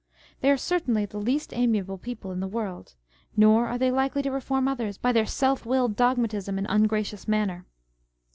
[0.39, 2.95] 1 They are certainly the least amiable people in the world.
[3.37, 7.67] Nor are they likely to reform others by their self willed dogmatism and ungracious manner.